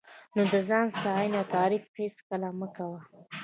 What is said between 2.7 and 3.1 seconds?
کوه.